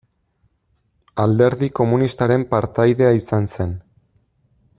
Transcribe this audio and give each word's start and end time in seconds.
Alderdi 1.25 1.69
Komunistaren 1.81 2.47
partaidea 2.55 3.13
izan 3.21 3.49
zen. 3.57 3.79